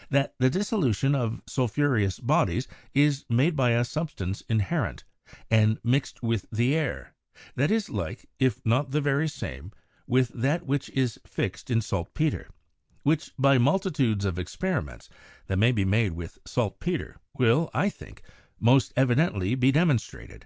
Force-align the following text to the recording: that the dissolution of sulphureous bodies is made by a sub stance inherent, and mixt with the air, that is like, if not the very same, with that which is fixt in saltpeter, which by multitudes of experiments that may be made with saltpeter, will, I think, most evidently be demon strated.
that 0.10 0.36
the 0.38 0.48
dissolution 0.48 1.12
of 1.12 1.42
sulphureous 1.44 2.20
bodies 2.20 2.68
is 2.94 3.24
made 3.28 3.56
by 3.56 3.70
a 3.70 3.84
sub 3.84 4.08
stance 4.12 4.40
inherent, 4.42 5.02
and 5.50 5.76
mixt 5.82 6.22
with 6.22 6.46
the 6.52 6.72
air, 6.76 7.16
that 7.56 7.68
is 7.68 7.90
like, 7.90 8.28
if 8.38 8.64
not 8.64 8.92
the 8.92 9.00
very 9.00 9.26
same, 9.26 9.72
with 10.06 10.28
that 10.34 10.64
which 10.64 10.88
is 10.90 11.18
fixt 11.26 11.68
in 11.68 11.80
saltpeter, 11.80 12.48
which 13.02 13.32
by 13.36 13.58
multitudes 13.58 14.24
of 14.24 14.38
experiments 14.38 15.10
that 15.48 15.58
may 15.58 15.72
be 15.72 15.84
made 15.84 16.12
with 16.12 16.38
saltpeter, 16.46 17.16
will, 17.36 17.68
I 17.74 17.88
think, 17.88 18.22
most 18.60 18.92
evidently 18.94 19.56
be 19.56 19.72
demon 19.72 19.96
strated. 19.98 20.44